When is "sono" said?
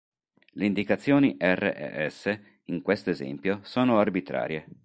3.61-3.99